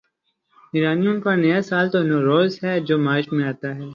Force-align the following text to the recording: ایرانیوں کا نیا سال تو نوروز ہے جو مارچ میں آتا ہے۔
ایرانیوں 0.73 1.15
کا 1.23 1.31
نیا 1.35 1.59
سال 1.69 1.85
تو 1.93 1.99
نوروز 2.03 2.51
ہے 2.63 2.73
جو 2.87 2.95
مارچ 3.07 3.25
میں 3.33 3.45
آتا 3.47 3.69
ہے۔ 3.77 3.85